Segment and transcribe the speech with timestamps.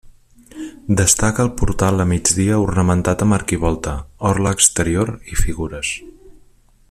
[1.01, 3.93] Destaca el portal a migdia ornamentat amb arquivolta,
[4.33, 5.95] orla exterior i figures.